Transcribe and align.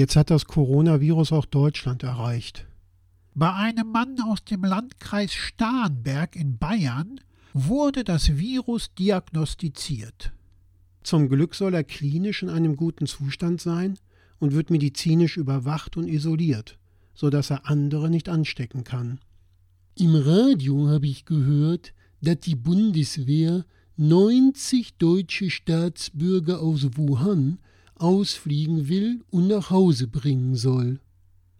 Jetzt 0.00 0.16
hat 0.16 0.30
das 0.30 0.46
Coronavirus 0.46 1.30
auch 1.32 1.44
Deutschland 1.44 2.04
erreicht. 2.04 2.66
Bei 3.34 3.52
einem 3.52 3.92
Mann 3.92 4.16
aus 4.26 4.42
dem 4.42 4.64
Landkreis 4.64 5.34
Starnberg 5.34 6.36
in 6.36 6.56
Bayern 6.56 7.20
wurde 7.52 8.02
das 8.02 8.38
Virus 8.38 8.94
diagnostiziert. 8.94 10.32
Zum 11.02 11.28
Glück 11.28 11.54
soll 11.54 11.74
er 11.74 11.84
klinisch 11.84 12.42
in 12.42 12.48
einem 12.48 12.76
guten 12.76 13.06
Zustand 13.06 13.60
sein 13.60 13.98
und 14.38 14.54
wird 14.54 14.70
medizinisch 14.70 15.36
überwacht 15.36 15.98
und 15.98 16.08
isoliert, 16.08 16.78
so 17.12 17.28
dass 17.28 17.50
er 17.50 17.68
andere 17.68 18.08
nicht 18.08 18.30
anstecken 18.30 18.84
kann. 18.84 19.20
Im 19.98 20.14
Radio 20.14 20.88
habe 20.88 21.08
ich 21.08 21.26
gehört, 21.26 21.92
dass 22.22 22.40
die 22.40 22.56
Bundeswehr 22.56 23.66
90 23.98 24.96
deutsche 24.96 25.50
Staatsbürger 25.50 26.62
aus 26.62 26.88
Wuhan 26.96 27.58
ausfliegen 28.00 28.88
will 28.88 29.22
und 29.30 29.46
nach 29.48 29.70
Hause 29.70 30.08
bringen 30.08 30.54
soll. 30.54 31.00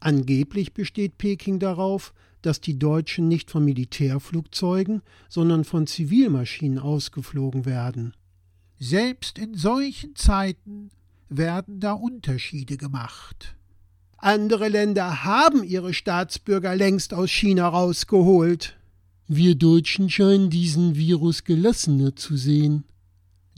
Angeblich 0.00 0.72
besteht 0.72 1.18
Peking 1.18 1.58
darauf, 1.58 2.14
dass 2.42 2.60
die 2.60 2.78
Deutschen 2.78 3.28
nicht 3.28 3.50
von 3.50 3.64
Militärflugzeugen, 3.64 5.02
sondern 5.28 5.64
von 5.64 5.86
Zivilmaschinen 5.86 6.78
ausgeflogen 6.78 7.66
werden. 7.66 8.14
Selbst 8.78 9.38
in 9.38 9.54
solchen 9.54 10.16
Zeiten 10.16 10.90
werden 11.28 11.80
da 11.80 11.92
Unterschiede 11.92 12.78
gemacht. 12.78 13.54
Andere 14.16 14.68
Länder 14.68 15.24
haben 15.24 15.64
ihre 15.64 15.94
Staatsbürger 15.94 16.74
längst 16.74 17.14
aus 17.14 17.30
China 17.30 17.68
rausgeholt. 17.68 18.76
Wir 19.28 19.54
Deutschen 19.54 20.10
scheinen 20.10 20.50
diesen 20.50 20.96
Virus 20.96 21.44
gelassener 21.44 22.16
zu 22.16 22.36
sehen. 22.36 22.84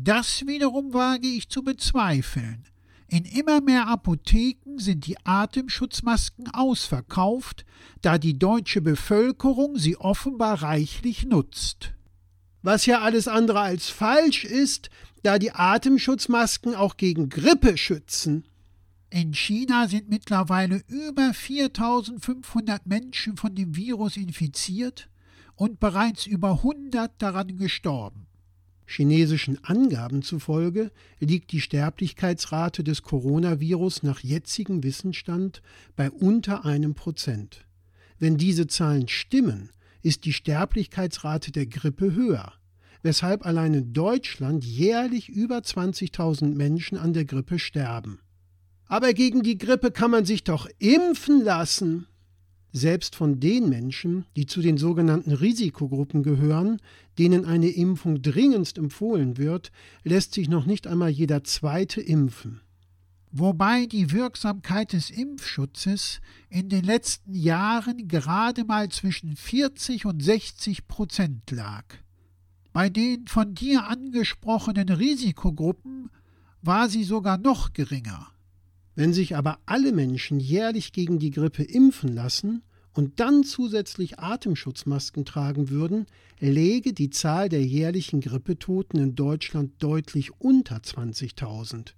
Das 0.00 0.46
wiederum 0.46 0.94
wage 0.94 1.26
ich 1.26 1.48
zu 1.48 1.64
bezweifeln. 1.64 2.62
In 3.08 3.24
immer 3.24 3.60
mehr 3.60 3.88
Apotheken 3.88 4.78
sind 4.78 5.08
die 5.08 5.16
Atemschutzmasken 5.24 6.46
ausverkauft, 6.54 7.66
da 8.00 8.16
die 8.16 8.38
deutsche 8.38 8.80
Bevölkerung 8.80 9.76
sie 9.76 9.96
offenbar 9.96 10.62
reichlich 10.62 11.26
nutzt. 11.26 11.94
Was 12.62 12.86
ja 12.86 13.00
alles 13.00 13.26
andere 13.26 13.58
als 13.58 13.88
falsch 13.88 14.44
ist, 14.44 14.88
da 15.24 15.36
die 15.40 15.50
Atemschutzmasken 15.50 16.76
auch 16.76 16.96
gegen 16.96 17.28
Grippe 17.28 17.76
schützen. 17.76 18.44
In 19.10 19.34
China 19.34 19.88
sind 19.88 20.08
mittlerweile 20.08 20.80
über 20.86 21.34
4500 21.34 22.86
Menschen 22.86 23.36
von 23.36 23.56
dem 23.56 23.74
Virus 23.74 24.16
infiziert 24.16 25.08
und 25.56 25.80
bereits 25.80 26.24
über 26.24 26.52
100 26.52 27.20
daran 27.20 27.56
gestorben. 27.56 28.27
Chinesischen 28.90 29.62
Angaben 29.64 30.22
zufolge 30.22 30.90
liegt 31.20 31.52
die 31.52 31.60
Sterblichkeitsrate 31.60 32.82
des 32.82 33.02
Coronavirus 33.02 34.02
nach 34.02 34.20
jetzigem 34.20 34.82
Wissensstand 34.82 35.60
bei 35.94 36.10
unter 36.10 36.64
einem 36.64 36.94
Prozent. 36.94 37.66
Wenn 38.18 38.38
diese 38.38 38.66
Zahlen 38.66 39.06
stimmen, 39.06 39.68
ist 40.02 40.24
die 40.24 40.32
Sterblichkeitsrate 40.32 41.52
der 41.52 41.66
Grippe 41.66 42.14
höher, 42.14 42.54
weshalb 43.02 43.44
allein 43.44 43.74
in 43.74 43.92
Deutschland 43.92 44.64
jährlich 44.64 45.28
über 45.28 45.58
20.000 45.58 46.54
Menschen 46.54 46.96
an 46.96 47.12
der 47.12 47.26
Grippe 47.26 47.58
sterben. 47.58 48.20
Aber 48.86 49.12
gegen 49.12 49.42
die 49.42 49.58
Grippe 49.58 49.90
kann 49.90 50.10
man 50.10 50.24
sich 50.24 50.44
doch 50.44 50.66
impfen 50.78 51.44
lassen. 51.44 52.06
Selbst 52.72 53.16
von 53.16 53.40
den 53.40 53.68
Menschen, 53.68 54.26
die 54.36 54.46
zu 54.46 54.60
den 54.60 54.76
sogenannten 54.76 55.32
Risikogruppen 55.32 56.22
gehören, 56.22 56.80
denen 57.18 57.44
eine 57.46 57.70
Impfung 57.70 58.20
dringendst 58.20 58.76
empfohlen 58.76 59.38
wird, 59.38 59.72
lässt 60.04 60.34
sich 60.34 60.48
noch 60.48 60.66
nicht 60.66 60.86
einmal 60.86 61.08
jeder 61.08 61.44
zweite 61.44 62.00
impfen. 62.00 62.60
Wobei 63.30 63.86
die 63.86 64.12
Wirksamkeit 64.12 64.92
des 64.92 65.10
Impfschutzes 65.10 66.20
in 66.48 66.68
den 66.68 66.84
letzten 66.84 67.34
Jahren 67.34 68.08
gerade 68.08 68.64
mal 68.64 68.88
zwischen 68.88 69.36
40 69.36 70.06
und 70.06 70.22
60 70.22 70.88
Prozent 70.88 71.50
lag. 71.50 71.84
Bei 72.72 72.88
den 72.88 73.26
von 73.26 73.54
dir 73.54 73.86
angesprochenen 73.86 74.88
Risikogruppen 74.88 76.10
war 76.62 76.88
sie 76.88 77.04
sogar 77.04 77.38
noch 77.38 77.72
geringer. 77.72 78.28
Wenn 78.98 79.12
sich 79.12 79.36
aber 79.36 79.60
alle 79.64 79.92
Menschen 79.92 80.40
jährlich 80.40 80.90
gegen 80.90 81.20
die 81.20 81.30
Grippe 81.30 81.62
impfen 81.62 82.12
lassen 82.16 82.62
und 82.92 83.20
dann 83.20 83.44
zusätzlich 83.44 84.18
Atemschutzmasken 84.18 85.24
tragen 85.24 85.70
würden, 85.70 86.06
läge 86.40 86.92
die 86.92 87.08
Zahl 87.08 87.48
der 87.48 87.64
jährlichen 87.64 88.20
Grippetoten 88.20 88.98
in 88.98 89.14
Deutschland 89.14 89.74
deutlich 89.78 90.32
unter 90.40 90.78
20.000. 90.78 91.92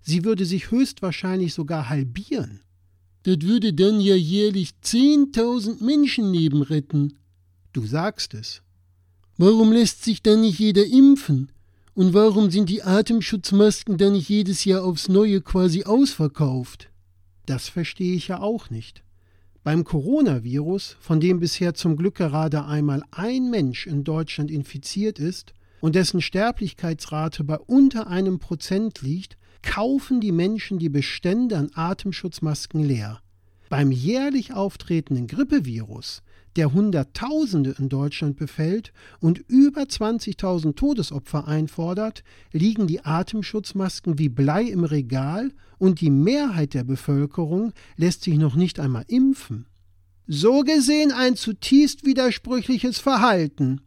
Sie 0.00 0.24
würde 0.24 0.46
sich 0.46 0.70
höchstwahrscheinlich 0.70 1.54
sogar 1.54 1.88
halbieren. 1.88 2.60
Das 3.24 3.40
würde 3.40 3.74
dann 3.74 4.00
ja 4.00 4.14
jährlich 4.14 4.74
10.000 4.80 5.82
Menschenleben 5.84 6.62
retten. 6.62 7.18
Du 7.72 7.84
sagst 7.84 8.32
es. 8.32 8.62
Warum 9.38 9.72
lässt 9.72 10.04
sich 10.04 10.22
dann 10.22 10.42
nicht 10.42 10.60
jeder 10.60 10.86
impfen? 10.86 11.50
Und 11.94 12.12
warum 12.12 12.50
sind 12.50 12.70
die 12.70 12.82
Atemschutzmasken 12.82 13.98
dann 13.98 14.14
nicht 14.14 14.28
jedes 14.28 14.64
Jahr 14.64 14.82
aufs 14.82 15.08
Neue 15.08 15.40
quasi 15.40 15.84
ausverkauft? 15.84 16.90
Das 17.46 17.68
verstehe 17.68 18.16
ich 18.16 18.28
ja 18.28 18.40
auch 18.40 18.68
nicht. 18.68 19.04
Beim 19.62 19.84
Coronavirus, 19.84 20.96
von 20.98 21.20
dem 21.20 21.38
bisher 21.38 21.74
zum 21.74 21.96
Glück 21.96 22.16
gerade 22.16 22.64
einmal 22.64 23.04
ein 23.12 23.48
Mensch 23.48 23.86
in 23.86 24.02
Deutschland 24.02 24.50
infiziert 24.50 25.20
ist 25.20 25.54
und 25.80 25.94
dessen 25.94 26.20
Sterblichkeitsrate 26.20 27.44
bei 27.44 27.58
unter 27.58 28.08
einem 28.08 28.40
Prozent 28.40 29.00
liegt, 29.00 29.36
kaufen 29.62 30.20
die 30.20 30.32
Menschen 30.32 30.80
die 30.80 30.88
Bestände 30.88 31.56
an 31.56 31.70
Atemschutzmasken 31.74 32.82
leer. 32.82 33.20
Beim 33.68 33.90
jährlich 33.90 34.52
auftretenden 34.52 35.26
Grippevirus 35.26 36.22
der 36.56 36.72
Hunderttausende 36.72 37.74
in 37.78 37.88
Deutschland 37.88 38.36
befällt 38.36 38.92
und 39.20 39.38
über 39.48 39.82
20.000 39.82 40.76
Todesopfer 40.76 41.48
einfordert, 41.48 42.22
liegen 42.52 42.86
die 42.86 43.04
Atemschutzmasken 43.04 44.18
wie 44.18 44.28
Blei 44.28 44.62
im 44.62 44.84
Regal 44.84 45.52
und 45.78 46.00
die 46.00 46.10
Mehrheit 46.10 46.74
der 46.74 46.84
Bevölkerung 46.84 47.72
lässt 47.96 48.22
sich 48.22 48.38
noch 48.38 48.54
nicht 48.54 48.78
einmal 48.78 49.04
impfen. 49.08 49.66
So 50.26 50.62
gesehen 50.62 51.12
ein 51.12 51.36
zutiefst 51.36 52.06
widersprüchliches 52.06 52.98
Verhalten. 52.98 53.80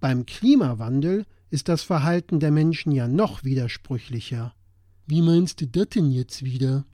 Beim 0.00 0.26
Klimawandel 0.26 1.24
ist 1.50 1.68
das 1.68 1.82
Verhalten 1.82 2.40
der 2.40 2.50
Menschen 2.50 2.92
ja 2.92 3.08
noch 3.08 3.44
widersprüchlicher. 3.44 4.54
Wie 5.06 5.22
meinst 5.22 5.60
du 5.60 5.66
das 5.66 5.88
denn 5.88 6.10
jetzt 6.10 6.44
wieder? 6.44 6.84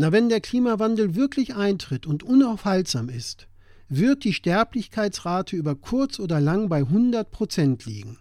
Na, 0.00 0.12
wenn 0.12 0.30
der 0.30 0.40
Klimawandel 0.40 1.14
wirklich 1.14 1.56
eintritt 1.56 2.06
und 2.06 2.22
unaufhaltsam 2.22 3.10
ist, 3.10 3.48
wird 3.90 4.24
die 4.24 4.32
Sterblichkeitsrate 4.32 5.54
über 5.54 5.74
kurz 5.74 6.18
oder 6.18 6.40
lang 6.40 6.70
bei 6.70 6.78
100 6.78 7.30
Prozent 7.30 7.84
liegen. 7.84 8.16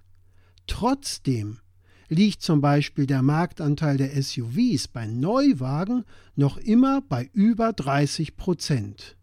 Trotzdem 0.68 1.60
liegt 2.10 2.42
zum 2.42 2.60
Beispiel 2.60 3.06
der 3.06 3.22
Marktanteil 3.22 3.96
der 3.96 4.22
SUVs 4.22 4.90
bei 4.90 5.08
Neuwagen 5.08 6.04
noch 6.36 6.58
immer 6.58 7.00
bei 7.00 7.30
über 7.32 7.72
30 7.72 8.36
Prozent. 8.36 9.16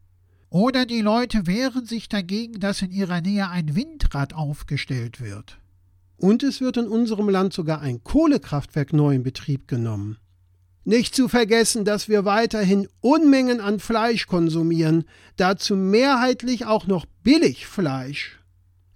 Oder 0.48 0.86
die 0.86 1.02
Leute 1.02 1.46
wehren 1.46 1.84
sich 1.84 2.08
dagegen, 2.08 2.58
dass 2.58 2.80
in 2.80 2.90
ihrer 2.90 3.20
Nähe 3.20 3.50
ein 3.50 3.76
Windrad 3.76 4.32
aufgestellt 4.32 5.20
wird. 5.20 5.58
Und 6.16 6.42
es 6.42 6.62
wird 6.62 6.78
in 6.78 6.88
unserem 6.88 7.28
Land 7.28 7.52
sogar 7.52 7.82
ein 7.82 8.02
Kohlekraftwerk 8.02 8.94
neu 8.94 9.14
in 9.14 9.24
Betrieb 9.24 9.68
genommen. 9.68 10.16
Nicht 10.88 11.16
zu 11.16 11.26
vergessen, 11.26 11.84
dass 11.84 12.08
wir 12.08 12.24
weiterhin 12.24 12.86
Unmengen 13.00 13.60
an 13.60 13.80
Fleisch 13.80 14.28
konsumieren, 14.28 15.02
dazu 15.36 15.74
mehrheitlich 15.74 16.64
auch 16.64 16.86
noch 16.86 17.06
Billigfleisch. 17.24 18.38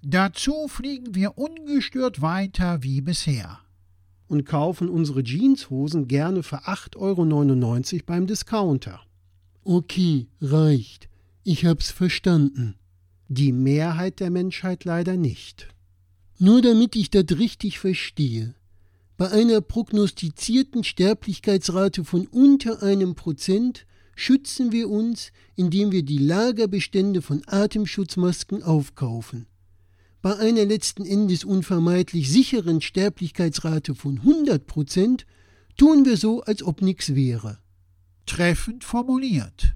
Dazu 0.01 0.69
fliegen 0.69 1.17
wir 1.17 1.37
ungestört 1.37 2.23
weiter 2.23 2.85
wie 2.85 3.01
bisher. 3.01 3.59
Und 4.29 4.45
kaufen 4.47 4.89
unsere 4.89 5.25
Jeanshosen 5.25 6.07
gerne 6.07 6.45
für 6.45 6.59
8,99 6.69 6.97
Euro 7.95 8.03
beim 8.07 8.29
Discounter. 8.29 9.01
Okay, 9.65 10.29
reicht. 10.41 11.09
Ich 11.43 11.67
hab's 11.67 11.91
verstanden. 11.91 12.77
Die 13.27 13.51
Mehrheit 13.51 14.21
der 14.21 14.31
Menschheit 14.31 14.85
leider 14.85 15.17
nicht. 15.17 15.67
Nur 16.39 16.63
damit 16.63 16.95
ich 16.95 17.11
das 17.11 17.37
richtig 17.37 17.81
verstehe. 17.81 18.55
Bei 19.21 19.31
einer 19.33 19.61
prognostizierten 19.61 20.83
Sterblichkeitsrate 20.83 22.05
von 22.05 22.27
unter 22.29 22.83
einem 22.83 23.15
Prozent 23.15 23.85
schützen 24.17 24.73
wir 24.73 24.89
uns, 24.89 25.31
indem 25.57 25.93
wir 25.93 26.03
die 26.03 26.17
Lagerbestände 26.17 27.21
von 27.21 27.43
Atemschutzmasken 27.47 28.63
aufkaufen. 28.63 29.45
Bei 30.23 30.39
einer 30.39 30.65
letzten 30.65 31.05
Endes 31.05 31.45
unvermeidlich 31.45 32.31
sicheren 32.31 32.81
Sterblichkeitsrate 32.81 33.95
von 33.95 34.21
100 34.21 34.67
Prozent 34.67 35.27
tun 35.77 36.07
wir 36.07 36.17
so, 36.17 36.41
als 36.41 36.63
ob 36.63 36.81
nichts 36.81 37.15
wäre. 37.15 37.59
Treffend 38.25 38.85
formuliert. 38.85 39.75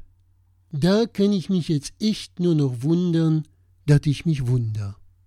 Da 0.72 1.04
kann 1.04 1.34
ich 1.34 1.50
mich 1.50 1.68
jetzt 1.68 1.92
echt 2.00 2.40
nur 2.40 2.54
noch 2.54 2.82
wundern, 2.82 3.46
dass 3.84 4.06
ich 4.06 4.24
mich 4.24 4.46
wunder. 4.46 4.96